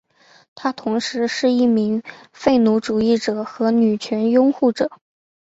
[0.55, 2.01] 他同时是一名
[2.33, 4.89] 废奴主义者和女权拥护者。